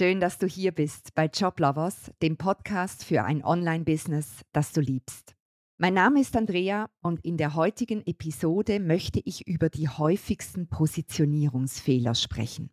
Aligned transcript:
Schön, 0.00 0.18
dass 0.18 0.38
du 0.38 0.46
hier 0.46 0.72
bist 0.72 1.14
bei 1.14 1.26
Joblovers, 1.26 2.10
dem 2.22 2.38
Podcast 2.38 3.04
für 3.04 3.22
ein 3.22 3.44
Online-Business, 3.44 4.46
das 4.50 4.72
du 4.72 4.80
liebst. 4.80 5.36
Mein 5.76 5.92
Name 5.92 6.22
ist 6.22 6.34
Andrea 6.36 6.88
und 7.02 7.22
in 7.22 7.36
der 7.36 7.54
heutigen 7.54 8.00
Episode 8.06 8.80
möchte 8.80 9.20
ich 9.22 9.46
über 9.46 9.68
die 9.68 9.90
häufigsten 9.90 10.68
Positionierungsfehler 10.70 12.14
sprechen. 12.14 12.70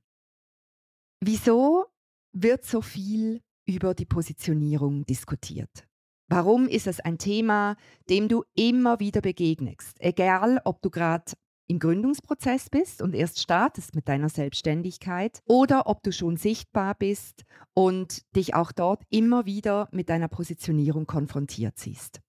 Wieso 1.19 1.87
wird 2.31 2.63
so 2.63 2.81
viel 2.81 3.41
über 3.65 3.93
die 3.93 4.05
Positionierung 4.05 5.05
diskutiert? 5.05 5.85
Warum 6.29 6.69
ist 6.69 6.87
es 6.87 7.01
ein 7.01 7.17
Thema, 7.17 7.75
dem 8.09 8.29
du 8.29 8.45
immer 8.55 9.01
wieder 9.01 9.19
begegnest? 9.19 9.97
Egal, 9.99 10.61
ob 10.63 10.81
du 10.81 10.89
gerade 10.89 11.33
im 11.67 11.79
Gründungsprozess 11.79 12.69
bist 12.69 13.01
und 13.01 13.13
erst 13.13 13.39
startest 13.39 13.93
mit 13.93 14.07
deiner 14.07 14.29
Selbstständigkeit 14.29 15.41
oder 15.45 15.87
ob 15.87 16.01
du 16.01 16.11
schon 16.11 16.37
sichtbar 16.37 16.95
bist 16.95 17.43
und 17.73 18.23
dich 18.35 18.55
auch 18.55 18.71
dort 18.71 19.03
immer 19.09 19.45
wieder 19.45 19.89
mit 19.91 20.09
deiner 20.09 20.29
Positionierung 20.29 21.05
konfrontiert 21.05 21.77
siehst. 21.77 22.21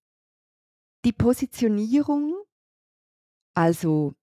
Die 1.05 1.13
Positionierung, 1.13 2.35
also 3.55 4.15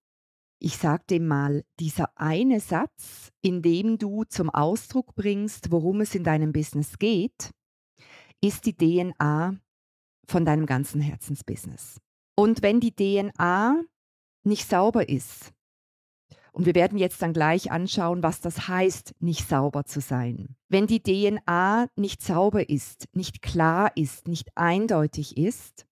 ich 0.59 0.77
sage 0.77 1.03
dem 1.09 1.27
mal, 1.27 1.63
dieser 1.79 2.17
eine 2.17 2.59
Satz, 2.59 3.31
in 3.41 3.61
dem 3.61 3.97
du 3.97 4.23
zum 4.25 4.49
Ausdruck 4.49 5.15
bringst, 5.15 5.71
worum 5.71 6.01
es 6.01 6.15
in 6.15 6.23
deinem 6.23 6.51
Business 6.51 6.97
geht, 6.97 7.51
ist 8.41 8.65
die 8.65 8.75
DNA 8.75 9.55
von 10.27 10.45
deinem 10.45 10.65
ganzen 10.65 11.01
Herzensbusiness. 11.01 12.01
Und 12.35 12.61
wenn 12.61 12.79
die 12.79 12.93
DNA 12.93 13.81
nicht 14.45 14.69
sauber 14.69 15.09
ist. 15.09 15.53
Und 16.51 16.65
wir 16.65 16.75
werden 16.75 16.97
jetzt 16.97 17.21
dann 17.21 17.33
gleich 17.33 17.69
anschauen, 17.69 18.23
was 18.23 18.39
das 18.39 18.69
heißt, 18.69 19.15
nicht 19.19 19.47
sauber 19.47 19.83
zu 19.83 19.99
sein. 19.99 20.55
Wenn 20.69 20.87
die 20.87 21.03
DNA 21.03 21.89
nicht 21.97 22.21
sauber 22.21 22.69
ist, 22.69 23.09
nicht 23.11 23.41
klar 23.41 23.91
ist, 23.95 24.29
nicht 24.29 24.55
eindeutig 24.55 25.35
ist, 25.35 25.85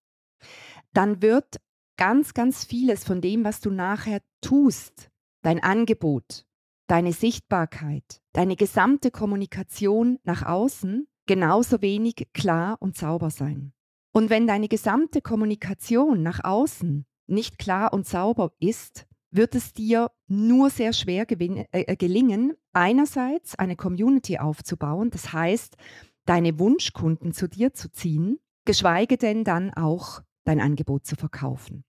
dann 0.94 1.20
wird 1.20 1.60
ganz, 1.98 2.32
ganz 2.32 2.64
vieles 2.64 3.04
von 3.04 3.20
dem, 3.20 3.44
was 3.44 3.60
du 3.60 3.70
nachher 3.70 4.22
tust, 4.40 5.10
dein 5.42 5.62
Angebot, 5.62 6.46
deine 6.86 7.12
Sichtbarkeit, 7.12 8.22
deine 8.32 8.56
gesamte 8.56 9.10
Kommunikation 9.10 10.18
nach 10.24 10.46
außen 10.46 11.06
genauso 11.26 11.82
wenig 11.82 12.28
klar 12.32 12.76
und 12.80 12.96
sauber 12.96 13.30
sein. 13.30 13.72
Und 14.12 14.30
wenn 14.30 14.46
deine 14.46 14.68
gesamte 14.68 15.20
Kommunikation 15.20 16.22
nach 16.22 16.42
außen 16.44 17.04
nicht 17.26 17.58
klar 17.58 17.92
und 17.92 18.06
sauber 18.06 18.52
ist, 18.58 19.06
wird 19.30 19.54
es 19.54 19.72
dir 19.72 20.10
nur 20.28 20.70
sehr 20.70 20.92
schwer 20.92 21.26
äh, 21.30 21.64
äh, 21.72 21.96
gelingen, 21.96 22.54
einerseits 22.72 23.58
eine 23.58 23.76
Community 23.76 24.38
aufzubauen, 24.38 25.10
das 25.10 25.32
heißt, 25.32 25.76
deine 26.24 26.58
Wunschkunden 26.58 27.32
zu 27.32 27.48
dir 27.48 27.72
zu 27.72 27.90
ziehen, 27.90 28.38
geschweige 28.64 29.16
denn 29.16 29.44
dann 29.44 29.74
auch 29.74 30.22
dein 30.44 30.60
Angebot 30.60 31.06
zu 31.06 31.16
verkaufen. 31.16 31.84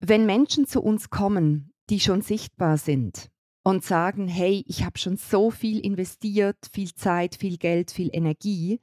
Wenn 0.00 0.26
Menschen 0.26 0.66
zu 0.66 0.80
uns 0.80 1.10
kommen, 1.10 1.72
die 1.90 2.00
schon 2.00 2.22
sichtbar 2.22 2.78
sind, 2.78 3.30
und 3.68 3.84
sagen, 3.84 4.28
hey, 4.28 4.64
ich 4.66 4.82
habe 4.86 4.98
schon 4.98 5.18
so 5.18 5.50
viel 5.50 5.80
investiert, 5.80 6.56
viel 6.72 6.94
Zeit, 6.94 7.34
viel 7.34 7.58
Geld, 7.58 7.90
viel 7.90 8.08
Energie. 8.14 8.80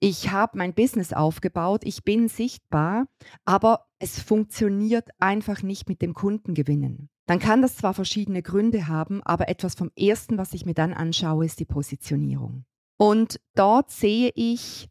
Ich 0.00 0.30
habe 0.30 0.56
mein 0.56 0.72
Business 0.72 1.12
aufgebaut, 1.12 1.82
ich 1.84 2.02
bin 2.02 2.28
sichtbar, 2.28 3.04
aber 3.44 3.84
es 3.98 4.18
funktioniert 4.18 5.10
einfach 5.18 5.62
nicht 5.62 5.86
mit 5.86 6.00
dem 6.00 6.14
Kundengewinnen. 6.14 7.10
Dann 7.26 7.40
kann 7.40 7.60
das 7.60 7.76
zwar 7.76 7.92
verschiedene 7.92 8.40
Gründe 8.40 8.88
haben, 8.88 9.22
aber 9.22 9.50
etwas 9.50 9.74
vom 9.74 9.90
Ersten, 9.98 10.38
was 10.38 10.54
ich 10.54 10.64
mir 10.64 10.72
dann 10.72 10.94
anschaue, 10.94 11.44
ist 11.44 11.60
die 11.60 11.66
Positionierung. 11.66 12.64
Und 12.96 13.38
dort 13.54 13.90
sehe 13.90 14.32
ich, 14.34 14.88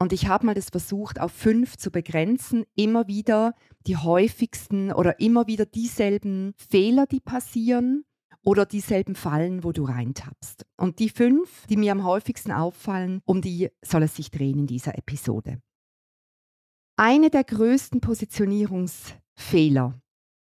und 0.00 0.12
ich 0.12 0.26
habe 0.26 0.46
mal 0.46 0.54
das 0.56 0.70
versucht, 0.70 1.20
auf 1.20 1.30
fünf 1.30 1.76
zu 1.76 1.92
begrenzen, 1.92 2.64
immer 2.74 3.06
wieder 3.06 3.54
die 3.86 3.98
häufigsten 3.98 4.90
oder 4.90 5.20
immer 5.20 5.46
wieder 5.46 5.64
dieselben 5.64 6.54
Fehler, 6.56 7.06
die 7.06 7.20
passieren 7.20 8.04
oder 8.44 8.66
dieselben 8.66 9.14
Fallen, 9.14 9.64
wo 9.64 9.72
du 9.72 9.84
reintappst. 9.84 10.66
Und 10.76 10.98
die 10.98 11.10
fünf, 11.10 11.66
die 11.66 11.76
mir 11.76 11.92
am 11.92 12.04
häufigsten 12.04 12.52
auffallen, 12.52 13.20
um 13.24 13.42
die 13.42 13.70
soll 13.82 14.02
es 14.02 14.16
sich 14.16 14.30
drehen 14.30 14.58
in 14.58 14.66
dieser 14.66 14.96
Episode. 14.96 15.60
Eine 16.96 17.30
der 17.30 17.44
größten 17.44 18.00
Positionierungsfehler 18.00 20.00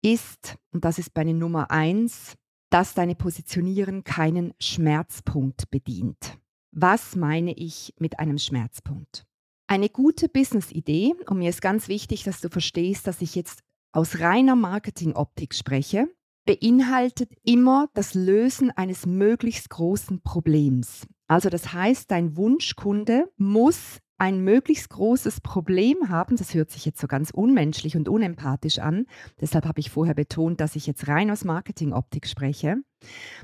ist, 0.01 0.57
und 0.71 0.83
das 0.83 0.99
ist 0.99 1.15
meine 1.15 1.33
Nummer 1.33 1.71
eins, 1.71 2.35
dass 2.69 2.93
deine 2.93 3.15
Positionierung 3.15 4.03
keinen 4.03 4.53
Schmerzpunkt 4.59 5.69
bedient. 5.69 6.37
Was 6.71 7.15
meine 7.15 7.53
ich 7.53 7.93
mit 7.99 8.19
einem 8.19 8.39
Schmerzpunkt? 8.39 9.25
Eine 9.67 9.89
gute 9.89 10.27
Business-Idee, 10.27 11.13
und 11.27 11.39
mir 11.39 11.49
ist 11.49 11.61
ganz 11.61 11.87
wichtig, 11.87 12.23
dass 12.23 12.41
du 12.41 12.49
verstehst, 12.49 13.07
dass 13.07 13.21
ich 13.21 13.35
jetzt 13.35 13.61
aus 13.93 14.19
reiner 14.19 14.55
Marketing-Optik 14.55 15.53
spreche, 15.53 16.09
beinhaltet 16.45 17.31
immer 17.43 17.87
das 17.93 18.13
Lösen 18.13 18.71
eines 18.71 19.05
möglichst 19.05 19.69
großen 19.69 20.21
Problems. 20.21 21.05
Also 21.27 21.49
das 21.49 21.73
heißt, 21.73 22.11
dein 22.11 22.35
Wunschkunde 22.35 23.31
muss 23.37 23.99
ein 24.17 24.41
möglichst 24.41 24.89
großes 24.89 25.41
Problem 25.41 26.09
haben. 26.09 26.37
Das 26.37 26.53
hört 26.53 26.71
sich 26.71 26.85
jetzt 26.85 27.01
so 27.01 27.07
ganz 27.07 27.31
unmenschlich 27.31 27.97
und 27.97 28.07
unempathisch 28.07 28.79
an. 28.79 29.05
Deshalb 29.41 29.65
habe 29.65 29.79
ich 29.79 29.89
vorher 29.89 30.13
betont, 30.13 30.61
dass 30.61 30.75
ich 30.75 30.87
jetzt 30.87 31.07
rein 31.07 31.31
aus 31.31 31.43
Marketingoptik 31.43 32.27
spreche. 32.27 32.77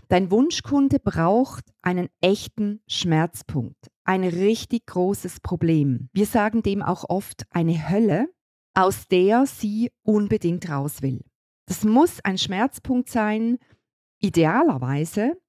Dein 0.07 0.31
Wunschkunde 0.31 0.99
braucht 0.99 1.65
einen 1.81 2.07
echten 2.21 2.81
Schmerzpunkt, 2.87 3.89
ein 4.05 4.23
richtig 4.23 4.85
großes 4.85 5.41
Problem. 5.41 6.09
Wir 6.13 6.25
sagen 6.25 6.63
dem 6.63 6.81
auch 6.81 7.05
oft 7.09 7.43
eine 7.49 7.89
Hölle, 7.89 8.27
aus 8.73 9.07
der 9.07 9.45
sie 9.45 9.91
unbedingt 10.03 10.69
raus 10.69 11.01
will. 11.01 11.21
Das 11.69 11.83
muss 11.83 12.19
ein 12.21 12.39
Schmerzpunkt 12.39 13.09
sein, 13.09 13.59
idealerweise, 14.19 15.39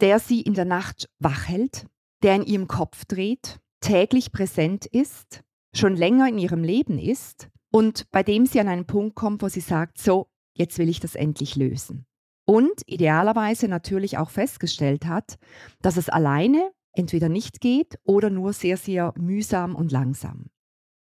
der 0.00 0.18
sie 0.18 0.40
in 0.40 0.54
der 0.54 0.64
Nacht 0.64 1.08
wach 1.20 1.46
hält, 1.46 1.86
der 2.24 2.34
in 2.34 2.42
ihrem 2.42 2.66
Kopf 2.66 3.04
dreht, 3.04 3.60
täglich 3.80 4.32
präsent 4.32 4.84
ist, 4.84 5.44
schon 5.72 5.94
länger 5.94 6.28
in 6.28 6.38
ihrem 6.38 6.64
Leben 6.64 6.98
ist 6.98 7.48
und 7.70 8.10
bei 8.10 8.24
dem 8.24 8.46
sie 8.46 8.58
an 8.58 8.66
einen 8.66 8.86
Punkt 8.88 9.14
kommt, 9.14 9.42
wo 9.42 9.48
sie 9.48 9.60
sagt, 9.60 9.98
so, 9.98 10.26
jetzt 10.54 10.76
will 10.78 10.88
ich 10.88 10.98
das 10.98 11.14
endlich 11.14 11.54
lösen. 11.54 12.04
Und 12.46 12.82
idealerweise 12.86 13.68
natürlich 13.68 14.18
auch 14.18 14.30
festgestellt 14.30 15.06
hat, 15.06 15.38
dass 15.82 15.96
es 15.96 16.08
alleine 16.08 16.72
entweder 16.94 17.28
nicht 17.28 17.60
geht 17.60 17.96
oder 18.02 18.28
nur 18.28 18.54
sehr, 18.54 18.76
sehr 18.76 19.14
mühsam 19.16 19.76
und 19.76 19.92
langsam. 19.92 20.50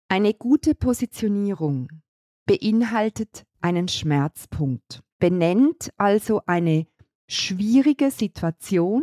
Eine 0.09 0.35
gute 0.35 0.75
Positionierung 0.75 2.03
beinhaltet 2.47 3.47
einen 3.61 3.89
Schmerzpunkt, 3.89 5.03
benennt 5.19 5.91
also 5.97 6.43
eine 6.47 6.87
schwierige 7.29 8.11
Situation, 8.11 9.03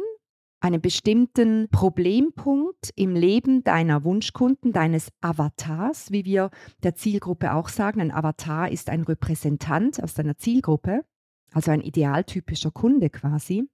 einen 0.60 0.82
bestimmten 0.82 1.70
Problempunkt 1.70 2.92
im 2.96 3.16
Leben 3.16 3.64
deiner 3.64 4.04
Wunschkunden, 4.04 4.74
deines 4.74 5.10
Avatars, 5.22 6.12
wie 6.12 6.26
wir 6.26 6.50
der 6.84 6.96
Zielgruppe 6.96 7.54
auch 7.54 7.70
sagen. 7.70 8.02
Ein 8.02 8.12
Avatar 8.12 8.70
ist 8.72 8.90
ein 8.90 9.04
Repräsentant 9.04 10.02
aus 10.02 10.16
deiner 10.16 10.38
Zielgruppe, 10.38 11.06
also 11.54 11.72
ein 11.72 11.82
idealtypischer 11.82 12.72
Kunde 12.72 13.10
quasi. 13.10 13.70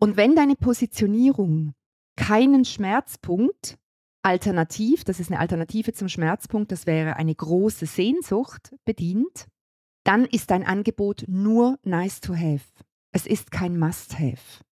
Und 0.00 0.16
wenn 0.16 0.34
deine 0.34 0.56
Positionierung 0.56 1.74
keinen 2.16 2.64
Schmerzpunkt 2.64 3.78
alternativ, 4.22 5.04
das 5.04 5.20
ist 5.20 5.30
eine 5.30 5.40
Alternative 5.40 5.92
zum 5.92 6.08
Schmerzpunkt, 6.08 6.72
das 6.72 6.86
wäre 6.86 7.16
eine 7.16 7.34
große 7.34 7.86
Sehnsucht 7.86 8.74
bedient, 8.84 9.46
dann 10.04 10.24
ist 10.24 10.50
dein 10.50 10.64
Angebot 10.64 11.24
nur 11.28 11.78
nice 11.84 12.20
to 12.20 12.34
have. 12.34 12.64
Es 13.12 13.26
ist 13.26 13.50
kein 13.50 13.78
Must-have. 13.78 14.64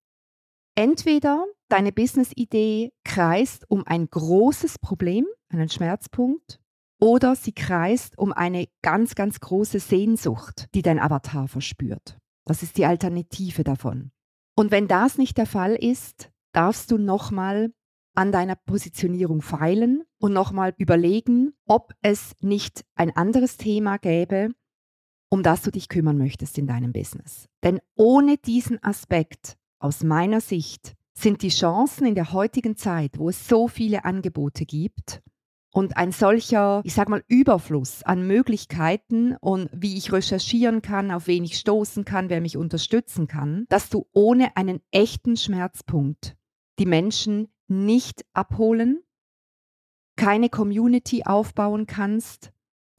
Entweder 0.75 1.45
deine 1.69 1.91
Business-Idee 1.91 2.91
kreist 3.03 3.69
um 3.69 3.85
ein 3.85 4.09
großes 4.09 4.79
Problem, 4.79 5.25
einen 5.49 5.69
Schmerzpunkt, 5.69 6.59
oder 6.99 7.35
sie 7.35 7.51
kreist 7.51 8.17
um 8.17 8.31
eine 8.31 8.67
ganz, 8.81 9.15
ganz 9.15 9.39
große 9.39 9.79
Sehnsucht, 9.79 10.67
die 10.75 10.81
dein 10.81 10.99
Avatar 10.99 11.47
verspürt. 11.47 12.17
Das 12.45 12.63
ist 12.63 12.77
die 12.77 12.85
Alternative 12.85 13.63
davon. 13.63 14.11
Und 14.55 14.71
wenn 14.71 14.87
das 14.87 15.17
nicht 15.17 15.37
der 15.37 15.45
Fall 15.45 15.75
ist, 15.75 16.31
darfst 16.53 16.91
du 16.91 16.97
nochmal 16.97 17.73
an 18.13 18.31
deiner 18.31 18.55
Positionierung 18.55 19.41
feilen 19.41 20.03
und 20.19 20.33
nochmal 20.33 20.73
überlegen, 20.77 21.53
ob 21.65 21.93
es 22.01 22.33
nicht 22.41 22.83
ein 22.95 23.15
anderes 23.15 23.57
Thema 23.57 23.97
gäbe, 23.97 24.49
um 25.31 25.43
das 25.43 25.61
du 25.61 25.71
dich 25.71 25.87
kümmern 25.87 26.17
möchtest 26.17 26.57
in 26.57 26.67
deinem 26.67 26.91
Business. 26.91 27.47
Denn 27.63 27.79
ohne 27.95 28.37
diesen 28.37 28.83
Aspekt, 28.83 29.57
aus 29.79 30.03
meiner 30.03 30.41
Sicht, 30.41 30.93
sind 31.13 31.41
die 31.41 31.49
Chancen 31.49 32.05
in 32.05 32.15
der 32.15 32.33
heutigen 32.33 32.75
Zeit, 32.75 33.17
wo 33.17 33.29
es 33.29 33.47
so 33.47 33.67
viele 33.67 34.05
Angebote 34.05 34.65
gibt 34.65 35.21
und 35.73 35.95
ein 35.95 36.11
solcher, 36.11 36.81
ich 36.83 36.93
sag 36.93 37.07
mal, 37.07 37.23
Überfluss 37.27 38.03
an 38.03 38.27
Möglichkeiten 38.27 39.37
und 39.39 39.69
wie 39.73 39.97
ich 39.97 40.11
recherchieren 40.11 40.81
kann, 40.81 41.11
auf 41.11 41.27
wen 41.27 41.45
ich 41.45 41.57
stoßen 41.57 42.03
kann, 42.03 42.29
wer 42.29 42.41
mich 42.41 42.57
unterstützen 42.57 43.27
kann, 43.27 43.65
dass 43.69 43.89
du 43.89 44.07
ohne 44.11 44.57
einen 44.57 44.81
echten 44.91 45.37
Schmerzpunkt 45.37 46.35
die 46.77 46.85
Menschen 46.85 47.47
nicht 47.67 48.25
abholen, 48.33 49.01
keine 50.17 50.49
Community 50.49 51.23
aufbauen 51.23 51.87
kannst 51.87 52.51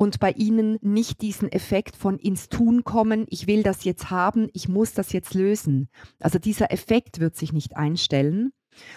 und 0.03 0.19
bei 0.19 0.33
ihnen 0.33 0.81
nicht 0.83 1.23
diesen 1.23 1.49
Effekt 1.53 1.95
von 1.95 2.19
ins 2.19 2.49
Tun 2.49 2.83
kommen, 2.83 3.25
ich 3.29 3.47
will 3.47 3.63
das 3.63 3.85
jetzt 3.85 4.11
haben, 4.11 4.49
ich 4.53 4.69
muss 4.69 4.95
das 4.95 5.13
jetzt 5.13 5.33
lösen. 5.33 5.89
Also 6.19 6.41
dieser 6.41 6.73
Effekt 6.73 7.21
wird 7.21 7.37
sich 7.37 7.53
nicht 7.53 7.77
einstellen 7.77 8.51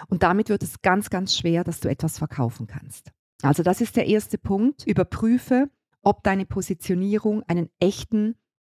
und 0.08 0.24
damit 0.24 0.50
wird 0.50 0.64
es 0.64 0.82
ganz, 0.82 1.12
ganz 1.12 1.38
schwer, 1.38 1.64
dass 1.64 1.80
du 1.80 1.90
etwas 1.90 2.18
verkaufen 2.18 2.66
kannst. 2.66 3.12
Also 3.44 3.62
das 3.62 3.82
ist 3.82 3.98
der 3.98 4.08
erste 4.08 4.40
Punkt. 4.40 4.88
Überprüfe, 4.88 5.70
ob 6.02 6.24
deine 6.24 6.48
Positionierung 6.48 7.44
einen 7.44 7.70
echten 7.80 8.34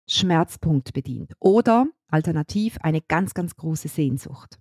Schmerzpunkt 0.08 0.94
bedient 0.94 1.34
oder 1.40 1.88
alternativ 2.10 2.78
eine 2.82 3.02
ganz, 3.02 3.34
ganz 3.34 3.56
große 3.56 3.88
Sehnsucht. 3.88 4.60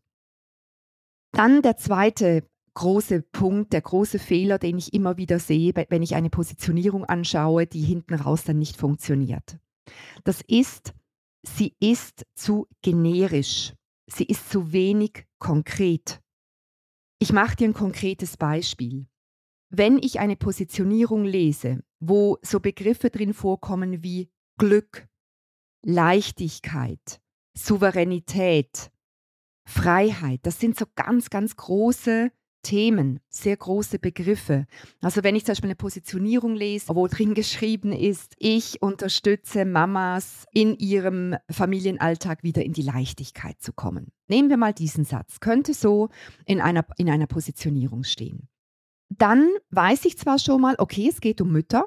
Dann 1.32 1.60
der 1.60 1.76
zweite 1.76 2.48
große 2.78 3.22
Punkt, 3.22 3.72
der 3.72 3.80
große 3.80 4.20
Fehler, 4.20 4.60
den 4.60 4.78
ich 4.78 4.94
immer 4.94 5.16
wieder 5.16 5.40
sehe, 5.40 5.72
wenn 5.88 6.02
ich 6.02 6.14
eine 6.14 6.30
Positionierung 6.30 7.04
anschaue, 7.04 7.66
die 7.66 7.82
hinten 7.82 8.14
raus 8.14 8.44
dann 8.44 8.60
nicht 8.60 8.76
funktioniert. 8.76 9.58
Das 10.22 10.42
ist, 10.46 10.94
sie 11.42 11.74
ist 11.80 12.24
zu 12.36 12.68
generisch. 12.82 13.74
Sie 14.06 14.24
ist 14.24 14.48
zu 14.48 14.72
wenig 14.72 15.26
konkret. 15.40 16.20
Ich 17.18 17.32
mache 17.32 17.56
dir 17.56 17.68
ein 17.68 17.74
konkretes 17.74 18.36
Beispiel. 18.36 19.08
Wenn 19.70 19.98
ich 19.98 20.20
eine 20.20 20.36
Positionierung 20.36 21.24
lese, 21.24 21.82
wo 21.98 22.38
so 22.42 22.60
Begriffe 22.60 23.10
drin 23.10 23.34
vorkommen 23.34 24.04
wie 24.04 24.30
Glück, 24.56 25.08
Leichtigkeit, 25.82 27.20
Souveränität, 27.54 28.92
Freiheit, 29.66 30.40
das 30.44 30.60
sind 30.60 30.78
so 30.78 30.86
ganz, 30.94 31.28
ganz 31.28 31.56
große 31.56 32.30
Themen, 32.68 33.20
sehr 33.30 33.56
große 33.56 33.98
Begriffe. 33.98 34.66
Also 35.00 35.24
wenn 35.24 35.34
ich 35.34 35.46
zum 35.46 35.52
Beispiel 35.52 35.68
eine 35.68 35.74
Positionierung 35.74 36.54
lese, 36.54 36.94
wo 36.94 37.06
drin 37.06 37.32
geschrieben 37.32 37.92
ist, 37.92 38.34
ich 38.36 38.82
unterstütze 38.82 39.64
Mamas 39.64 40.44
in 40.52 40.76
ihrem 40.76 41.34
Familienalltag 41.50 42.42
wieder 42.42 42.62
in 42.62 42.74
die 42.74 42.82
Leichtigkeit 42.82 43.58
zu 43.62 43.72
kommen. 43.72 44.12
Nehmen 44.26 44.50
wir 44.50 44.58
mal 44.58 44.74
diesen 44.74 45.06
Satz, 45.06 45.40
könnte 45.40 45.72
so 45.72 46.10
in 46.44 46.60
einer, 46.60 46.84
in 46.98 47.08
einer 47.08 47.26
Positionierung 47.26 48.04
stehen. 48.04 48.48
Dann 49.08 49.48
weiß 49.70 50.04
ich 50.04 50.18
zwar 50.18 50.38
schon 50.38 50.60
mal, 50.60 50.74
okay, 50.76 51.08
es 51.08 51.22
geht 51.22 51.40
um 51.40 51.50
Mütter, 51.50 51.86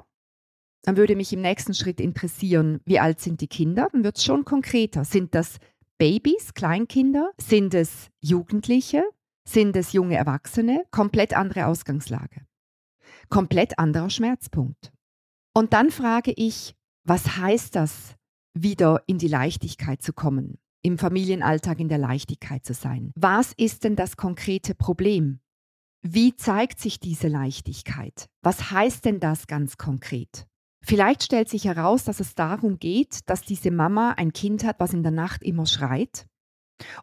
dann 0.82 0.96
würde 0.96 1.14
mich 1.14 1.32
im 1.32 1.42
nächsten 1.42 1.74
Schritt 1.74 2.00
interessieren, 2.00 2.80
wie 2.86 2.98
alt 2.98 3.20
sind 3.20 3.40
die 3.40 3.46
Kinder? 3.46 3.88
Dann 3.92 4.02
wird 4.02 4.16
es 4.16 4.24
schon 4.24 4.44
konkreter. 4.44 5.04
Sind 5.04 5.36
das 5.36 5.58
Babys, 5.96 6.54
Kleinkinder? 6.54 7.30
Sind 7.40 7.72
es 7.72 8.08
Jugendliche? 8.18 9.04
Sind 9.48 9.76
es 9.76 9.92
junge 9.92 10.16
Erwachsene? 10.16 10.84
Komplett 10.90 11.34
andere 11.34 11.66
Ausgangslage. 11.66 12.46
Komplett 13.28 13.78
anderer 13.78 14.10
Schmerzpunkt. 14.10 14.92
Und 15.54 15.72
dann 15.72 15.90
frage 15.90 16.32
ich, 16.36 16.74
was 17.04 17.36
heißt 17.36 17.74
das, 17.76 18.14
wieder 18.54 19.02
in 19.06 19.18
die 19.18 19.28
Leichtigkeit 19.28 20.02
zu 20.02 20.12
kommen, 20.12 20.58
im 20.82 20.98
Familienalltag 20.98 21.80
in 21.80 21.88
der 21.88 21.98
Leichtigkeit 21.98 22.64
zu 22.64 22.74
sein? 22.74 23.12
Was 23.16 23.52
ist 23.56 23.84
denn 23.84 23.96
das 23.96 24.16
konkrete 24.16 24.74
Problem? 24.74 25.40
Wie 26.02 26.34
zeigt 26.34 26.80
sich 26.80 27.00
diese 27.00 27.28
Leichtigkeit? 27.28 28.26
Was 28.42 28.70
heißt 28.70 29.04
denn 29.04 29.20
das 29.20 29.46
ganz 29.46 29.76
konkret? 29.76 30.46
Vielleicht 30.84 31.22
stellt 31.22 31.48
sich 31.48 31.64
heraus, 31.64 32.04
dass 32.04 32.18
es 32.18 32.34
darum 32.34 32.78
geht, 32.78 33.20
dass 33.30 33.42
diese 33.42 33.70
Mama 33.70 34.14
ein 34.16 34.32
Kind 34.32 34.64
hat, 34.64 34.80
was 34.80 34.92
in 34.92 35.04
der 35.04 35.12
Nacht 35.12 35.44
immer 35.44 35.64
schreit. 35.66 36.26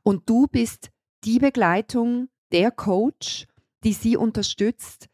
Und 0.04 0.30
du 0.30 0.48
bist 0.48 0.90
die 1.24 1.40
Begleitung, 1.40 2.30
der 2.52 2.72
Coach, 2.72 3.48
die 3.84 3.94
sie 3.94 4.18
unterstützt, 4.18 5.08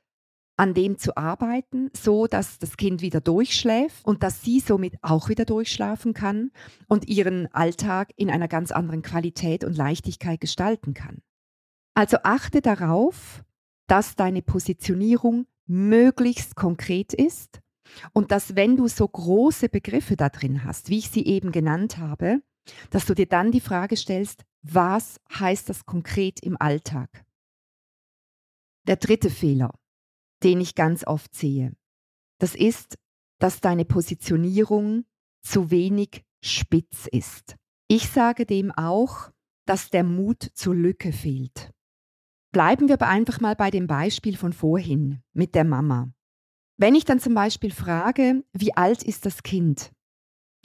an 0.57 0.73
dem 0.73 0.97
zu 0.97 1.17
arbeiten, 1.17 1.89
so 1.93 2.27
dass 2.27 2.59
das 2.59 2.77
Kind 2.77 3.01
wieder 3.01 3.19
durchschläft 3.19 4.05
und 4.05 4.23
dass 4.23 4.41
sie 4.41 4.59
somit 4.59 4.95
auch 5.01 5.27
wieder 5.27 5.43
durchschlafen 5.43 6.13
kann 6.13 6.51
und 6.87 7.07
ihren 7.07 7.53
Alltag 7.53 8.13
in 8.15 8.29
einer 8.29 8.47
ganz 8.47 8.71
anderen 8.71 9.01
Qualität 9.01 9.63
und 9.65 9.75
Leichtigkeit 9.75 10.39
gestalten 10.39 10.93
kann. 10.93 11.21
Also 11.93 12.17
achte 12.23 12.61
darauf, 12.61 13.43
dass 13.87 14.15
deine 14.15 14.41
Positionierung 14.41 15.45
möglichst 15.67 16.55
konkret 16.55 17.13
ist 17.13 17.59
und 18.13 18.31
dass 18.31 18.55
wenn 18.55 18.77
du 18.77 18.87
so 18.87 19.07
große 19.07 19.69
Begriffe 19.69 20.15
da 20.15 20.29
drin 20.29 20.63
hast, 20.63 20.89
wie 20.89 20.99
ich 20.99 21.09
sie 21.09 21.25
eben 21.25 21.51
genannt 21.51 21.97
habe, 21.97 22.41
dass 22.89 23.05
du 23.05 23.13
dir 23.13 23.27
dann 23.27 23.51
die 23.51 23.61
Frage 23.61 23.97
stellst, 23.97 24.43
was 24.67 25.19
heißt 25.31 25.69
das 25.69 25.85
konkret 25.85 26.39
im 26.39 26.59
Alltag? 26.59 27.23
Der 28.87 28.95
dritte 28.95 29.29
Fehler, 29.29 29.77
den 30.43 30.59
ich 30.59 30.73
ganz 30.73 31.05
oft 31.05 31.35
sehe, 31.35 31.75
das 32.39 32.55
ist, 32.55 32.97
dass 33.39 33.61
deine 33.61 33.85
Positionierung 33.85 35.05
zu 35.43 35.69
wenig 35.69 36.25
spitz 36.43 37.07
ist. 37.11 37.55
Ich 37.87 38.09
sage 38.09 38.45
dem 38.45 38.71
auch, 38.71 39.31
dass 39.67 39.91
der 39.91 40.03
Mut 40.03 40.49
zur 40.53 40.73
Lücke 40.73 41.13
fehlt. 41.13 41.71
Bleiben 42.51 42.87
wir 42.87 42.95
aber 42.95 43.07
einfach 43.07 43.39
mal 43.39 43.55
bei 43.55 43.69
dem 43.69 43.85
Beispiel 43.85 44.35
von 44.35 44.53
vorhin 44.53 45.21
mit 45.33 45.53
der 45.53 45.65
Mama. 45.65 46.11
Wenn 46.77 46.95
ich 46.95 47.05
dann 47.05 47.19
zum 47.19 47.35
Beispiel 47.35 47.71
frage, 47.71 48.43
wie 48.53 48.75
alt 48.75 49.03
ist 49.03 49.25
das 49.25 49.43
Kind, 49.43 49.91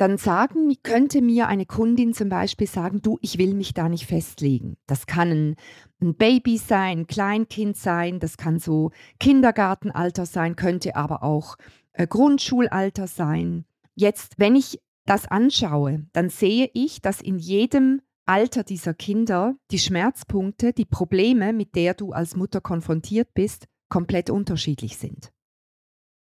dann 0.00 0.16
sagen, 0.16 0.74
könnte 0.82 1.20
mir 1.20 1.48
eine 1.48 1.66
Kundin 1.66 2.14
zum 2.14 2.28
Beispiel 2.28 2.66
sagen, 2.66 3.02
du, 3.02 3.18
ich 3.20 3.38
will 3.38 3.54
mich 3.54 3.74
da 3.74 3.88
nicht 3.88 4.06
festlegen. 4.06 4.76
Das 4.86 5.06
kann 5.06 5.30
ein, 5.30 5.56
ein 6.00 6.14
Baby 6.14 6.56
sein, 6.56 7.00
ein 7.00 7.06
Kleinkind 7.06 7.76
sein, 7.76 8.18
das 8.18 8.36
kann 8.36 8.58
so 8.58 8.92
Kindergartenalter 9.18 10.24
sein, 10.24 10.56
könnte 10.56 10.96
aber 10.96 11.22
auch 11.22 11.56
äh, 11.92 12.06
Grundschulalter 12.06 13.06
sein. 13.06 13.66
Jetzt, 13.94 14.34
wenn 14.38 14.56
ich 14.56 14.80
das 15.04 15.26
anschaue, 15.26 16.06
dann 16.12 16.30
sehe 16.30 16.70
ich, 16.72 17.02
dass 17.02 17.20
in 17.20 17.38
jedem 17.38 18.00
Alter 18.24 18.62
dieser 18.62 18.94
Kinder 18.94 19.56
die 19.70 19.78
Schmerzpunkte, 19.78 20.72
die 20.72 20.84
Probleme, 20.84 21.52
mit 21.52 21.74
der 21.74 21.94
du 21.94 22.12
als 22.12 22.36
Mutter 22.36 22.60
konfrontiert 22.60 23.34
bist, 23.34 23.66
komplett 23.88 24.30
unterschiedlich 24.30 24.96
sind. 24.96 25.32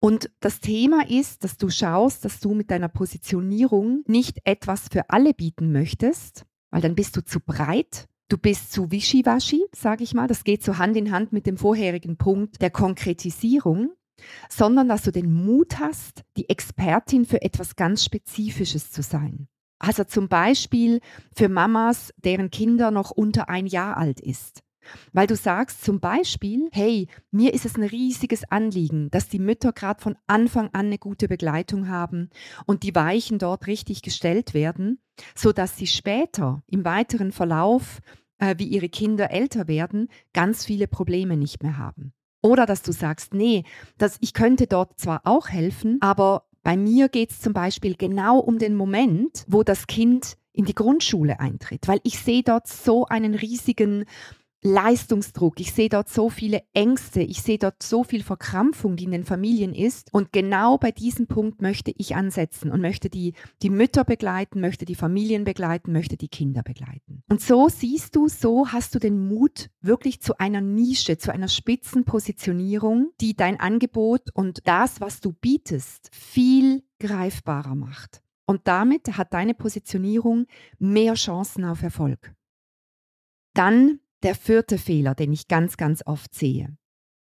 Und 0.04 0.30
das 0.40 0.58
Thema 0.58 1.08
ist, 1.08 1.44
dass 1.44 1.58
du 1.58 1.70
schaust, 1.70 2.24
dass 2.24 2.40
du 2.40 2.54
mit 2.54 2.72
deiner 2.72 2.88
Positionierung 2.88 4.02
nicht 4.08 4.40
etwas 4.42 4.88
für 4.90 5.08
alle 5.10 5.32
bieten 5.32 5.70
möchtest, 5.70 6.44
weil 6.72 6.80
dann 6.80 6.96
bist 6.96 7.16
du 7.16 7.24
zu 7.24 7.38
breit, 7.38 8.08
du 8.28 8.36
bist 8.36 8.72
zu 8.72 8.90
wischiwaschi, 8.90 9.62
sage 9.72 10.02
ich 10.02 10.12
mal. 10.12 10.26
Das 10.26 10.42
geht 10.42 10.64
so 10.64 10.78
Hand 10.78 10.96
in 10.96 11.12
Hand 11.12 11.32
mit 11.32 11.46
dem 11.46 11.56
vorherigen 11.56 12.16
Punkt 12.16 12.60
der 12.60 12.70
Konkretisierung, 12.70 13.92
sondern 14.48 14.88
dass 14.88 15.02
du 15.02 15.12
den 15.12 15.32
Mut 15.32 15.78
hast, 15.78 16.22
die 16.36 16.48
Expertin 16.48 17.24
für 17.24 17.40
etwas 17.40 17.76
ganz 17.76 18.04
Spezifisches 18.04 18.90
zu 18.90 19.02
sein. 19.02 19.46
Also 19.78 20.02
zum 20.02 20.28
Beispiel 20.28 20.98
für 21.32 21.48
Mamas, 21.48 22.12
deren 22.16 22.50
Kinder 22.50 22.90
noch 22.90 23.12
unter 23.12 23.48
ein 23.48 23.68
Jahr 23.68 23.98
alt 23.98 24.18
ist. 24.18 24.64
Weil 25.12 25.26
du 25.26 25.36
sagst 25.36 25.84
zum 25.84 26.00
Beispiel, 26.00 26.68
hey, 26.72 27.08
mir 27.30 27.54
ist 27.54 27.64
es 27.64 27.76
ein 27.76 27.84
riesiges 27.84 28.44
Anliegen, 28.50 29.10
dass 29.10 29.28
die 29.28 29.38
Mütter 29.38 29.72
gerade 29.72 30.00
von 30.00 30.16
Anfang 30.26 30.66
an 30.72 30.86
eine 30.86 30.98
gute 30.98 31.28
Begleitung 31.28 31.88
haben 31.88 32.30
und 32.66 32.82
die 32.82 32.94
Weichen 32.94 33.38
dort 33.38 33.66
richtig 33.66 34.02
gestellt 34.02 34.54
werden, 34.54 35.00
sodass 35.34 35.76
sie 35.76 35.86
später 35.86 36.62
im 36.66 36.84
weiteren 36.84 37.32
Verlauf, 37.32 38.00
äh, 38.38 38.54
wie 38.58 38.66
ihre 38.66 38.88
Kinder 38.88 39.30
älter 39.30 39.68
werden, 39.68 40.08
ganz 40.32 40.64
viele 40.64 40.88
Probleme 40.88 41.36
nicht 41.36 41.62
mehr 41.62 41.78
haben. 41.78 42.12
Oder 42.42 42.66
dass 42.66 42.82
du 42.82 42.92
sagst, 42.92 43.34
nee, 43.34 43.64
dass 43.98 44.18
ich 44.20 44.34
könnte 44.34 44.66
dort 44.66 44.98
zwar 44.98 45.20
auch 45.24 45.48
helfen, 45.48 45.98
aber 46.00 46.46
bei 46.62 46.76
mir 46.76 47.08
geht 47.08 47.30
es 47.30 47.40
zum 47.40 47.52
Beispiel 47.52 47.96
genau 47.96 48.38
um 48.38 48.58
den 48.58 48.74
Moment, 48.74 49.44
wo 49.48 49.62
das 49.62 49.86
Kind 49.86 50.36
in 50.52 50.64
die 50.64 50.74
Grundschule 50.74 51.40
eintritt, 51.40 51.88
weil 51.88 52.00
ich 52.02 52.18
sehe 52.18 52.42
dort 52.42 52.66
so 52.68 53.06
einen 53.06 53.34
riesigen 53.34 54.04
Leistungsdruck, 54.64 55.58
ich 55.58 55.72
sehe 55.72 55.88
dort 55.88 56.08
so 56.08 56.30
viele 56.30 56.62
Ängste, 56.72 57.20
ich 57.20 57.42
sehe 57.42 57.58
dort 57.58 57.82
so 57.82 58.04
viel 58.04 58.22
Verkrampfung, 58.22 58.94
die 58.94 59.04
in 59.04 59.10
den 59.10 59.24
Familien 59.24 59.74
ist. 59.74 60.14
Und 60.14 60.32
genau 60.32 60.78
bei 60.78 60.92
diesem 60.92 61.26
Punkt 61.26 61.60
möchte 61.60 61.92
ich 61.96 62.14
ansetzen 62.14 62.70
und 62.70 62.80
möchte 62.80 63.10
die, 63.10 63.34
die 63.62 63.70
Mütter 63.70 64.04
begleiten, 64.04 64.60
möchte 64.60 64.84
die 64.84 64.94
Familien 64.94 65.42
begleiten, 65.42 65.90
möchte 65.92 66.16
die 66.16 66.28
Kinder 66.28 66.62
begleiten. 66.62 67.24
Und 67.28 67.40
so 67.40 67.68
siehst 67.68 68.14
du, 68.14 68.28
so 68.28 68.68
hast 68.68 68.94
du 68.94 69.00
den 69.00 69.26
Mut 69.26 69.68
wirklich 69.80 70.20
zu 70.20 70.38
einer 70.38 70.60
Nische, 70.60 71.18
zu 71.18 71.32
einer 71.32 71.48
Spitzenpositionierung, 71.48 73.10
die 73.20 73.34
dein 73.34 73.58
Angebot 73.58 74.30
und 74.32 74.60
das, 74.64 75.00
was 75.00 75.20
du 75.20 75.32
bietest, 75.32 76.08
viel 76.14 76.84
greifbarer 77.00 77.74
macht. 77.74 78.22
Und 78.46 78.68
damit 78.68 79.16
hat 79.16 79.32
deine 79.34 79.54
Positionierung 79.54 80.46
mehr 80.78 81.14
Chancen 81.14 81.64
auf 81.64 81.82
Erfolg. 81.82 82.32
Dann 83.54 83.98
der 84.22 84.34
vierte 84.34 84.78
Fehler, 84.78 85.14
den 85.14 85.32
ich 85.32 85.48
ganz, 85.48 85.76
ganz 85.76 86.02
oft 86.06 86.34
sehe. 86.34 86.76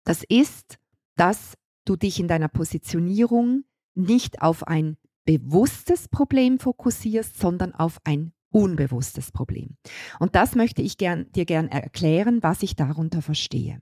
Das 0.04 0.24
ist, 0.28 0.78
dass 1.16 1.54
du 1.84 1.96
dich 1.96 2.20
in 2.20 2.28
deiner 2.28 2.48
Positionierung 2.48 3.64
nicht 3.94 4.42
auf 4.42 4.66
ein 4.66 4.96
bewusstes 5.24 6.08
Problem 6.08 6.58
fokussierst, 6.58 7.38
sondern 7.38 7.74
auf 7.74 7.98
ein 8.04 8.32
unbewusstes 8.50 9.32
Problem. 9.32 9.76
Und 10.20 10.34
das 10.34 10.54
möchte 10.54 10.82
ich 10.82 10.98
gern, 10.98 11.30
dir 11.32 11.44
gern 11.46 11.68
erklären, 11.68 12.42
was 12.42 12.62
ich 12.62 12.76
darunter 12.76 13.22
verstehe. 13.22 13.80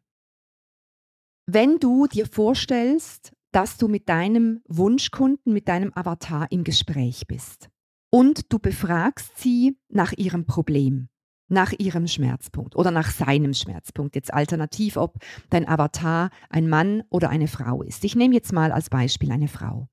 wenn 1.47 1.79
du 1.79 2.07
dir 2.07 2.27
vorstellst, 2.27 3.33
dass 3.53 3.77
du 3.77 3.89
mit 3.89 4.09
deinem 4.09 4.63
Wunschkunden, 4.69 5.53
mit 5.53 5.69
deinem 5.69 5.93
Avatar 5.95 6.47
im 6.53 6.65
Gespräch 6.65 7.27
bist 7.27 7.69
und 8.11 8.53
du 8.53 8.59
befragst 8.59 9.39
sie 9.39 9.79
nach 9.89 10.13
ihrem 10.13 10.47
Problem, 10.47 11.10
nach 11.51 11.73
ihrem 11.79 12.07
Schmerzpunkt 12.07 12.77
oder 12.77 12.91
nach 12.91 13.11
seinem 13.11 13.55
Schmerzpunkt. 13.55 14.15
Jetzt 14.15 14.33
alternativ, 14.33 14.97
ob 14.97 15.17
dein 15.51 15.69
Avatar 15.69 16.31
ein 16.49 16.69
Mann 16.69 17.03
oder 17.11 17.29
eine 17.29 17.49
Frau 17.49 17.83
ist. 17.83 18.05
Ich 18.05 18.17
nehme 18.17 18.35
jetzt 18.35 18.53
mal 18.53 18.73
als 18.73 18.91
Beispiel 18.91 19.33
eine 19.33 19.49
Frau. 19.49 19.89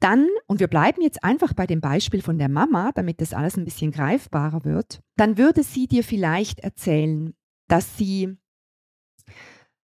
Dann, 0.00 0.28
und 0.46 0.60
wir 0.60 0.68
bleiben 0.68 1.00
jetzt 1.00 1.24
einfach 1.24 1.54
bei 1.54 1.66
dem 1.66 1.80
Beispiel 1.80 2.20
von 2.20 2.38
der 2.38 2.50
Mama, 2.50 2.90
damit 2.94 3.20
das 3.22 3.32
alles 3.32 3.56
ein 3.56 3.64
bisschen 3.64 3.92
greifbarer 3.92 4.64
wird, 4.64 5.00
dann 5.16 5.38
würde 5.38 5.62
sie 5.62 5.86
dir 5.86 6.04
vielleicht 6.04 6.60
erzählen, 6.60 7.34
dass 7.66 7.96
sie 7.96 8.36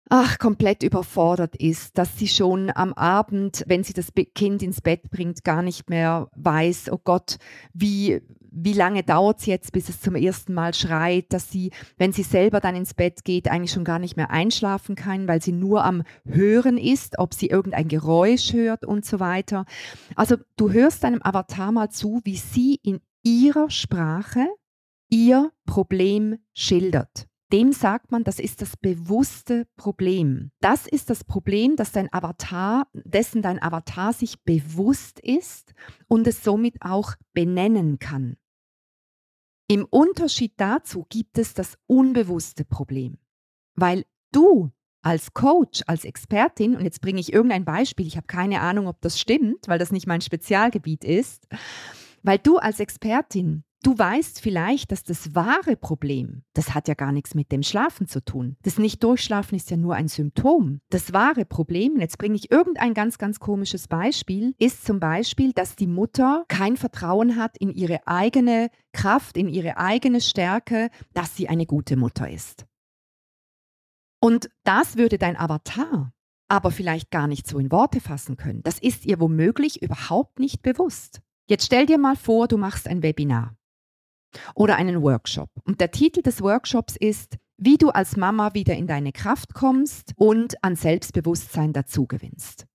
ach, 0.09 0.37
komplett 0.37 0.83
überfordert 0.83 1.55
ist, 1.55 1.97
dass 1.97 2.17
sie 2.17 2.27
schon 2.27 2.71
am 2.73 2.93
Abend, 2.93 3.63
wenn 3.67 3.83
sie 3.83 3.93
das 3.93 4.11
Kind 4.35 4.61
ins 4.61 4.81
Bett 4.81 5.09
bringt, 5.09 5.43
gar 5.43 5.61
nicht 5.61 5.89
mehr 5.89 6.29
weiß, 6.35 6.91
oh 6.91 6.99
Gott, 7.03 7.37
wie, 7.73 8.21
wie 8.51 8.73
lange 8.73 9.03
dauert 9.03 9.39
es 9.39 9.45
jetzt, 9.47 9.71
bis 9.71 9.89
es 9.89 10.01
zum 10.01 10.15
ersten 10.15 10.53
Mal 10.53 10.73
schreit, 10.73 11.33
dass 11.33 11.49
sie, 11.49 11.71
wenn 11.97 12.13
sie 12.13 12.23
selber 12.23 12.59
dann 12.59 12.75
ins 12.75 12.93
Bett 12.93 13.23
geht, 13.23 13.49
eigentlich 13.49 13.71
schon 13.71 13.83
gar 13.83 13.99
nicht 13.99 14.15
mehr 14.15 14.29
einschlafen 14.29 14.95
kann, 14.95 15.27
weil 15.27 15.41
sie 15.41 15.51
nur 15.51 15.83
am 15.83 16.03
Hören 16.25 16.77
ist, 16.77 17.17
ob 17.17 17.33
sie 17.33 17.47
irgendein 17.47 17.87
Geräusch 17.87 18.53
hört 18.53 18.85
und 18.85 19.05
so 19.05 19.19
weiter. 19.19 19.65
Also 20.15 20.35
du 20.55 20.71
hörst 20.71 21.03
deinem 21.03 21.21
Avatar 21.23 21.71
mal 21.71 21.89
zu, 21.89 22.21
wie 22.23 22.37
sie 22.37 22.79
in 22.83 23.01
ihrer 23.23 23.69
Sprache 23.71 24.47
ihr 25.09 25.51
Problem 25.65 26.37
schildert 26.53 27.27
dem 27.51 27.71
sagt 27.71 28.11
man, 28.11 28.23
das 28.23 28.39
ist 28.39 28.61
das 28.61 28.75
bewusste 28.77 29.67
Problem. 29.75 30.51
Das 30.61 30.87
ist 30.87 31.09
das 31.09 31.23
Problem, 31.23 31.75
dass 31.75 31.91
dein 31.91 32.11
Avatar, 32.11 32.87
dessen 32.93 33.41
dein 33.41 33.61
Avatar 33.61 34.13
sich 34.13 34.41
bewusst 34.43 35.19
ist 35.19 35.73
und 36.07 36.27
es 36.27 36.43
somit 36.43 36.81
auch 36.81 37.13
benennen 37.33 37.99
kann. 37.99 38.37
Im 39.67 39.85
Unterschied 39.85 40.53
dazu 40.57 41.05
gibt 41.09 41.37
es 41.37 41.53
das 41.53 41.77
unbewusste 41.87 42.65
Problem, 42.65 43.17
weil 43.75 44.05
du 44.31 44.71
als 45.01 45.33
Coach, 45.33 45.83
als 45.85 46.03
Expertin, 46.03 46.75
und 46.75 46.83
jetzt 46.83 47.01
bringe 47.01 47.19
ich 47.19 47.31
irgendein 47.31 47.63
Beispiel, 47.63 48.07
ich 48.07 48.17
habe 48.17 48.25
keine 48.25 48.61
Ahnung, 48.61 48.87
ob 48.87 49.01
das 49.01 49.19
stimmt, 49.19 49.67
weil 49.67 49.77
das 49.77 49.91
nicht 49.91 50.07
mein 50.07 50.21
Spezialgebiet 50.21 51.03
ist, 51.03 51.47
weil 52.23 52.39
du 52.39 52.57
als 52.57 52.79
Expertin 52.79 53.63
Du 53.85 53.95
weißt 53.95 54.41
vielleicht, 54.41 54.91
dass 54.91 55.03
das 55.03 55.35
wahre 55.35 55.75
Problem, 55.75 56.41
das 56.53 56.73
hat 56.73 56.87
ja 56.87 56.95
gar 56.95 57.11
nichts 57.11 57.35
mit 57.35 57.51
dem 57.51 57.61
Schlafen 57.61 58.07
zu 58.07 58.19
tun. 58.25 58.57
Das 58.63 58.79
Nicht-Durchschlafen 58.79 59.55
ist 59.55 59.69
ja 59.69 59.77
nur 59.77 59.93
ein 59.93 60.07
Symptom. 60.07 60.81
Das 60.89 61.13
wahre 61.13 61.45
Problem, 61.45 61.99
jetzt 61.99 62.17
bringe 62.17 62.33
ich 62.33 62.49
irgendein 62.49 62.95
ganz, 62.95 63.19
ganz 63.19 63.39
komisches 63.39 63.87
Beispiel, 63.87 64.55
ist 64.57 64.87
zum 64.87 64.99
Beispiel, 64.99 65.53
dass 65.53 65.75
die 65.75 65.85
Mutter 65.85 66.45
kein 66.47 66.77
Vertrauen 66.77 67.35
hat 67.35 67.59
in 67.59 67.69
ihre 67.69 68.07
eigene 68.07 68.71
Kraft, 68.91 69.37
in 69.37 69.47
ihre 69.47 69.77
eigene 69.77 70.19
Stärke, 70.19 70.89
dass 71.13 71.35
sie 71.35 71.47
eine 71.47 71.67
gute 71.67 71.95
Mutter 71.95 72.27
ist. 72.27 72.65
Und 74.19 74.49
das 74.63 74.97
würde 74.97 75.19
dein 75.19 75.37
Avatar 75.37 76.11
aber 76.47 76.71
vielleicht 76.71 77.11
gar 77.11 77.27
nicht 77.27 77.45
so 77.47 77.59
in 77.59 77.71
Worte 77.71 78.01
fassen 78.01 78.35
können. 78.35 78.63
Das 78.63 78.79
ist 78.79 79.05
ihr 79.05 79.19
womöglich 79.19 79.83
überhaupt 79.83 80.39
nicht 80.39 80.63
bewusst. 80.63 81.21
Jetzt 81.47 81.65
stell 81.65 81.85
dir 81.85 81.99
mal 81.99 82.15
vor, 82.15 82.47
du 82.47 82.57
machst 82.57 82.87
ein 82.87 83.03
Webinar 83.03 83.55
oder 84.53 84.75
einen 84.75 85.01
Workshop. 85.01 85.49
Und 85.63 85.81
der 85.81 85.91
Titel 85.91 86.21
des 86.21 86.41
Workshops 86.41 86.95
ist, 86.95 87.37
wie 87.57 87.77
du 87.77 87.89
als 87.89 88.17
Mama 88.17 88.53
wieder 88.53 88.75
in 88.75 88.87
deine 88.87 89.11
Kraft 89.11 89.53
kommst 89.53 90.13
und 90.17 90.63
an 90.63 90.75
Selbstbewusstsein 90.75 91.73
dazugewinnst. 91.73 92.65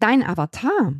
Dein 0.00 0.22
Avatar, 0.22 0.94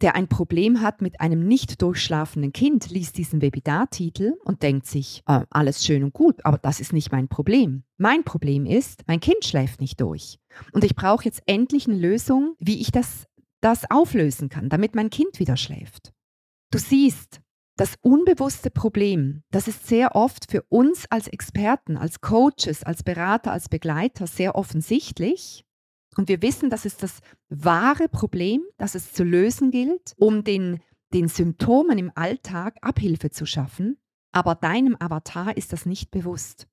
der 0.00 0.14
ein 0.14 0.28
Problem 0.28 0.80
hat 0.80 1.02
mit 1.02 1.20
einem 1.20 1.46
nicht 1.46 1.82
durchschlafenden 1.82 2.52
Kind, 2.52 2.90
liest 2.90 3.18
diesen 3.18 3.42
Webinartitel 3.42 4.34
und 4.44 4.62
denkt 4.62 4.86
sich, 4.86 5.22
äh, 5.26 5.44
alles 5.50 5.84
schön 5.84 6.02
und 6.04 6.14
gut, 6.14 6.44
aber 6.44 6.58
das 6.58 6.80
ist 6.80 6.92
nicht 6.92 7.12
mein 7.12 7.28
Problem. 7.28 7.84
Mein 7.98 8.24
Problem 8.24 8.64
ist, 8.64 9.02
mein 9.06 9.20
Kind 9.20 9.44
schläft 9.44 9.80
nicht 9.80 10.00
durch. 10.00 10.38
Und 10.72 10.84
ich 10.84 10.94
brauche 10.94 11.24
jetzt 11.24 11.42
endlich 11.46 11.86
eine 11.86 11.98
Lösung, 11.98 12.54
wie 12.58 12.80
ich 12.80 12.90
das, 12.90 13.26
das 13.60 13.90
auflösen 13.90 14.48
kann, 14.48 14.70
damit 14.70 14.94
mein 14.94 15.10
Kind 15.10 15.38
wieder 15.38 15.58
schläft. 15.58 16.12
Du 16.70 16.78
siehst, 16.78 17.40
das 17.80 17.96
unbewusste 18.02 18.70
Problem, 18.70 19.42
das 19.50 19.66
ist 19.66 19.86
sehr 19.86 20.14
oft 20.14 20.50
für 20.50 20.60
uns 20.68 21.06
als 21.08 21.28
Experten, 21.28 21.96
als 21.96 22.20
Coaches, 22.20 22.82
als 22.82 23.02
Berater, 23.02 23.52
als 23.52 23.70
Begleiter 23.70 24.26
sehr 24.26 24.54
offensichtlich. 24.54 25.64
Und 26.18 26.28
wir 26.28 26.42
wissen, 26.42 26.68
das 26.68 26.84
ist 26.84 27.02
das 27.02 27.20
wahre 27.48 28.10
Problem, 28.10 28.62
das 28.76 28.94
es 28.94 29.14
zu 29.14 29.24
lösen 29.24 29.70
gilt, 29.70 30.12
um 30.18 30.44
den, 30.44 30.80
den 31.14 31.28
Symptomen 31.28 31.96
im 31.96 32.12
Alltag 32.14 32.76
Abhilfe 32.82 33.30
zu 33.30 33.46
schaffen. 33.46 33.96
Aber 34.30 34.56
deinem 34.56 34.94
Avatar 35.00 35.56
ist 35.56 35.72
das 35.72 35.86
nicht 35.86 36.10
bewusst. 36.10 36.68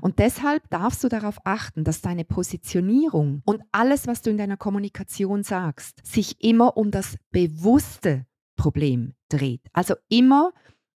Und 0.00 0.18
deshalb 0.18 0.68
darfst 0.70 1.04
du 1.04 1.08
darauf 1.08 1.38
achten, 1.44 1.84
dass 1.84 2.00
deine 2.00 2.24
Positionierung 2.24 3.42
und 3.44 3.62
alles, 3.70 4.08
was 4.08 4.22
du 4.22 4.30
in 4.30 4.38
deiner 4.38 4.56
Kommunikation 4.56 5.44
sagst, 5.44 6.04
sich 6.04 6.42
immer 6.42 6.76
um 6.76 6.90
das 6.90 7.16
bewusste 7.30 8.26
Problem 8.56 9.14
dreht. 9.32 9.62
Also 9.72 9.94
immer 10.08 10.52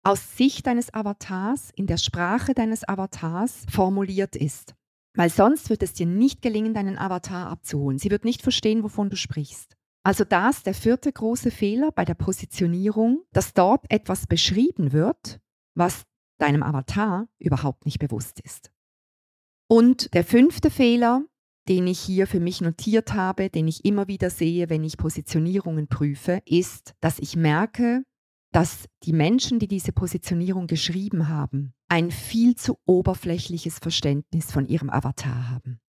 aus 0.02 0.36
Sicht 0.36 0.66
deines 0.66 0.92
Avatars, 0.92 1.70
in 1.76 1.86
der 1.86 1.96
Sprache 1.96 2.54
deines 2.54 2.86
Avatars 2.88 3.64
formuliert 3.70 4.36
ist. 4.36 4.74
Weil 5.14 5.30
sonst 5.30 5.70
wird 5.70 5.82
es 5.82 5.92
dir 5.92 6.06
nicht 6.06 6.42
gelingen, 6.42 6.74
deinen 6.74 6.98
Avatar 6.98 7.48
abzuholen. 7.48 7.98
Sie 7.98 8.10
wird 8.10 8.24
nicht 8.24 8.42
verstehen, 8.42 8.82
wovon 8.82 9.10
du 9.10 9.16
sprichst. 9.16 9.76
Also 10.04 10.24
das 10.24 10.62
der 10.62 10.74
vierte 10.74 11.12
große 11.12 11.50
Fehler 11.50 11.92
bei 11.92 12.04
der 12.04 12.14
Positionierung, 12.14 13.22
dass 13.32 13.54
dort 13.54 13.84
etwas 13.90 14.26
beschrieben 14.26 14.92
wird, 14.92 15.38
was 15.74 16.04
deinem 16.38 16.62
Avatar 16.62 17.28
überhaupt 17.38 17.84
nicht 17.84 18.00
bewusst 18.00 18.40
ist. 18.40 18.72
Und 19.68 20.12
der 20.14 20.24
fünfte 20.24 20.70
Fehler, 20.70 21.24
den 21.68 21.86
ich 21.86 22.00
hier 22.00 22.26
für 22.26 22.40
mich 22.40 22.60
notiert 22.60 23.14
habe, 23.14 23.48
den 23.48 23.68
ich 23.68 23.84
immer 23.84 24.08
wieder 24.08 24.28
sehe, 24.28 24.68
wenn 24.68 24.82
ich 24.82 24.96
Positionierungen 24.96 25.86
prüfe, 25.86 26.42
ist, 26.46 26.94
dass 27.00 27.20
ich 27.20 27.36
merke, 27.36 28.02
dass 28.52 28.84
die 29.02 29.12
Menschen, 29.12 29.58
die 29.58 29.68
diese 29.68 29.92
Positionierung 29.92 30.66
geschrieben 30.66 31.28
haben, 31.28 31.72
ein 31.88 32.10
viel 32.10 32.54
zu 32.54 32.78
oberflächliches 32.86 33.78
Verständnis 33.78 34.52
von 34.52 34.66
ihrem 34.66 34.90
Avatar 34.90 35.50
haben. 35.50 35.80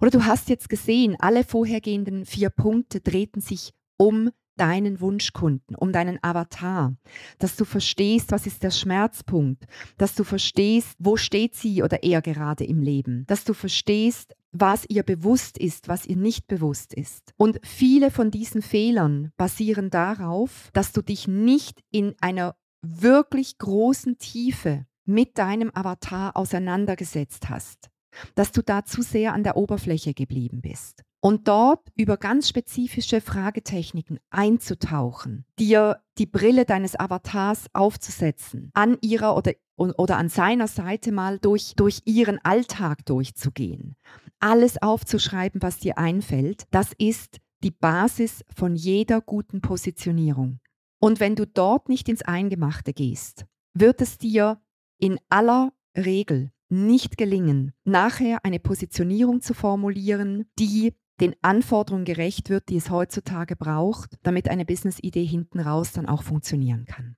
Oder 0.00 0.10
du 0.10 0.24
hast 0.24 0.48
jetzt 0.48 0.68
gesehen, 0.68 1.16
alle 1.18 1.44
vorhergehenden 1.44 2.24
vier 2.24 2.48
Punkte 2.48 3.00
drehten 3.00 3.42
sich 3.42 3.72
um 3.98 4.30
deinen 4.56 5.00
Wunschkunden, 5.00 5.74
um 5.76 5.92
deinen 5.92 6.22
Avatar, 6.22 6.94
dass 7.38 7.56
du 7.56 7.64
verstehst, 7.64 8.30
was 8.30 8.46
ist 8.46 8.62
der 8.62 8.70
Schmerzpunkt, 8.70 9.64
dass 9.96 10.14
du 10.14 10.24
verstehst, 10.24 10.96
wo 10.98 11.16
steht 11.16 11.54
sie 11.54 11.82
oder 11.82 12.02
er 12.02 12.20
gerade 12.20 12.64
im 12.64 12.82
Leben, 12.82 13.24
dass 13.26 13.44
du 13.44 13.54
verstehst, 13.54 14.34
was 14.52 14.84
ihr 14.88 15.02
bewusst 15.02 15.58
ist, 15.58 15.88
was 15.88 16.06
ihr 16.06 16.16
nicht 16.16 16.46
bewusst 16.46 16.92
ist. 16.94 17.32
Und 17.36 17.60
viele 17.62 18.10
von 18.10 18.30
diesen 18.30 18.62
Fehlern 18.62 19.32
basieren 19.36 19.90
darauf, 19.90 20.70
dass 20.72 20.92
du 20.92 21.02
dich 21.02 21.28
nicht 21.28 21.82
in 21.90 22.14
einer 22.20 22.56
wirklich 22.82 23.58
großen 23.58 24.18
Tiefe 24.18 24.86
mit 25.04 25.38
deinem 25.38 25.70
Avatar 25.74 26.36
auseinandergesetzt 26.36 27.48
hast, 27.48 27.90
dass 28.34 28.52
du 28.52 28.62
da 28.62 28.84
zu 28.84 29.02
sehr 29.02 29.34
an 29.34 29.44
der 29.44 29.56
Oberfläche 29.56 30.14
geblieben 30.14 30.60
bist 30.60 31.02
und 31.20 31.48
dort 31.48 31.86
über 31.94 32.16
ganz 32.16 32.48
spezifische 32.48 33.20
Fragetechniken 33.20 34.18
einzutauchen, 34.30 35.44
dir 35.58 36.00
die 36.18 36.26
Brille 36.26 36.64
deines 36.64 36.98
Avatars 36.98 37.66
aufzusetzen, 37.72 38.70
an 38.74 38.96
ihrer 39.00 39.36
oder, 39.36 39.52
oder 39.76 40.16
an 40.16 40.28
seiner 40.28 40.66
Seite 40.66 41.12
mal 41.12 41.38
durch, 41.38 41.74
durch 41.76 42.02
ihren 42.04 42.38
Alltag 42.44 43.04
durchzugehen, 43.04 43.96
alles 44.40 44.80
aufzuschreiben, 44.82 45.62
was 45.62 45.78
dir 45.78 45.98
einfällt, 45.98 46.64
das 46.70 46.92
ist 46.98 47.38
die 47.62 47.70
Basis 47.70 48.44
von 48.54 48.74
jeder 48.74 49.20
guten 49.20 49.60
Positionierung. 49.60 50.60
Und 50.98 51.20
wenn 51.20 51.36
du 51.36 51.46
dort 51.46 51.88
nicht 51.88 52.08
ins 52.08 52.22
Eingemachte 52.22 52.92
gehst, 52.92 53.46
wird 53.74 54.00
es 54.00 54.18
dir 54.18 54.60
in 54.98 55.18
aller 55.28 55.72
Regel 55.96 56.50
nicht 56.68 57.16
gelingen, 57.16 57.72
nachher 57.84 58.44
eine 58.44 58.60
Positionierung 58.60 59.40
zu 59.40 59.54
formulieren, 59.54 60.46
die 60.58 60.94
den 61.20 61.34
Anforderungen 61.42 62.04
gerecht 62.04 62.48
wird, 62.48 62.68
die 62.68 62.76
es 62.76 62.90
heutzutage 62.90 63.56
braucht, 63.56 64.16
damit 64.22 64.48
eine 64.48 64.64
Business-Idee 64.64 65.24
hinten 65.24 65.60
raus 65.60 65.92
dann 65.92 66.06
auch 66.06 66.22
funktionieren 66.22 66.86
kann. 66.86 67.16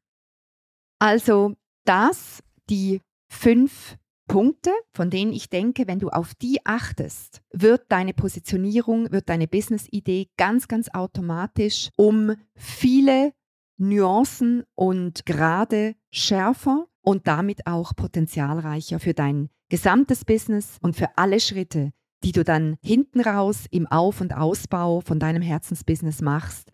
Also 0.99 1.55
das, 1.85 2.43
die 2.69 3.01
fünf 3.29 3.97
Punkte, 4.29 4.71
von 4.93 5.11
denen 5.11 5.33
ich 5.33 5.51
denke, 5.51 5.87
wenn 5.87 5.99
du 5.99 6.09
auf 6.09 6.35
die 6.35 6.65
achtest, 6.65 7.43
wird 7.53 7.85
deine 7.89 8.15
Positionierung, 8.15 9.11
wird 9.13 9.29
deine 9.29 9.49
Business-Idee 9.49 10.29
ganz, 10.37 10.69
ganz 10.69 10.89
automatisch 10.93 11.91
um 11.97 12.35
viele 12.55 13.33
Nuancen 13.79 14.65
und 14.75 15.27
Grade 15.27 15.95
schärfer 16.11 16.87
und 17.03 17.27
damit 17.27 17.67
auch 17.67 17.95
potenzialreicher 17.97 19.01
für 19.01 19.15
dein 19.15 19.51
gesamtes 19.69 20.25
Business 20.25 20.77
und 20.81 20.97
für 20.97 21.19
alle 21.19 21.41
Schritte, 21.41 21.93
die 22.23 22.33
du 22.33 22.45
dann 22.45 22.77
hinten 22.85 23.21
raus 23.21 23.65
im 23.71 23.87
Auf- 23.87 24.21
und 24.21 24.35
Ausbau 24.35 25.01
von 25.01 25.19
deinem 25.19 25.43
Herzensbusiness 25.43 26.21
machst, 26.21 26.71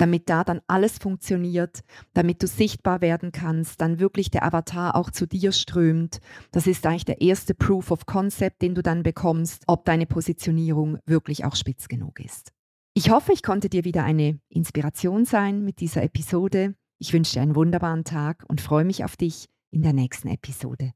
damit 0.00 0.28
da 0.28 0.44
dann 0.44 0.60
alles 0.66 0.98
funktioniert, 0.98 1.80
damit 2.14 2.42
du 2.42 2.46
sichtbar 2.46 3.00
werden 3.00 3.32
kannst, 3.32 3.80
dann 3.80 4.00
wirklich 4.00 4.30
der 4.30 4.44
Avatar 4.44 4.96
auch 4.96 5.10
zu 5.10 5.26
dir 5.26 5.52
strömt. 5.52 6.20
Das 6.52 6.66
ist 6.66 6.86
eigentlich 6.86 7.04
der 7.04 7.20
erste 7.20 7.54
Proof 7.54 7.90
of 7.90 8.06
Concept, 8.06 8.62
den 8.62 8.74
du 8.74 8.82
dann 8.82 9.02
bekommst, 9.02 9.64
ob 9.66 9.84
deine 9.84 10.06
Positionierung 10.06 10.98
wirklich 11.06 11.44
auch 11.44 11.56
spitz 11.56 11.88
genug 11.88 12.20
ist. 12.20 12.52
Ich 12.94 13.10
hoffe, 13.10 13.32
ich 13.32 13.42
konnte 13.42 13.68
dir 13.68 13.84
wieder 13.84 14.04
eine 14.04 14.40
Inspiration 14.48 15.24
sein 15.24 15.64
mit 15.64 15.80
dieser 15.80 16.02
Episode. 16.02 16.74
Ich 16.98 17.12
wünsche 17.12 17.34
dir 17.34 17.42
einen 17.42 17.54
wunderbaren 17.54 18.04
Tag 18.04 18.44
und 18.48 18.60
freue 18.60 18.84
mich 18.84 19.04
auf 19.04 19.16
dich 19.16 19.48
in 19.70 19.82
der 19.82 19.92
nächsten 19.92 20.28
Episode. 20.28 20.92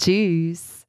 Tschüss! 0.00 0.86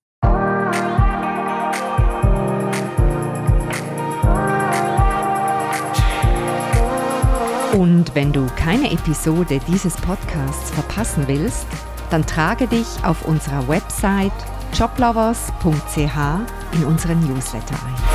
Und 7.78 8.16
wenn 8.16 8.34
du 8.34 8.48
keine 8.56 8.92
Episode 8.92 9.60
dieses 9.68 9.96
Podcasts 9.98 10.72
verpassen 10.72 11.28
willst, 11.28 11.68
dann 12.10 12.26
trage 12.26 12.66
dich 12.66 12.88
auf 13.04 13.28
unserer 13.28 13.68
Website 13.68 14.32
joblovers.ch 14.74 16.00
in 16.74 16.84
unseren 16.86 17.20
Newsletter 17.20 17.76
ein. 17.76 18.07